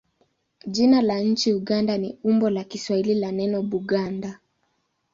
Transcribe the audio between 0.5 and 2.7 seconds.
Jina la nchi Uganda ni umbo la